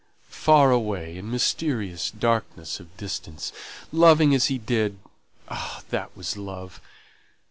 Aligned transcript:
far 0.31 0.71
away 0.71 1.15
in 1.15 1.29
mysterious 1.29 2.09
darkness 2.09 2.79
of 2.79 2.97
distance 2.97 3.53
loving 3.91 4.33
as 4.33 4.47
he 4.47 4.57
did 4.57 4.97
(ah, 5.47 5.83
that 5.91 6.17
was 6.17 6.35
love! 6.35 6.81